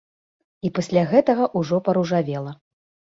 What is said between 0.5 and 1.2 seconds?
І пасля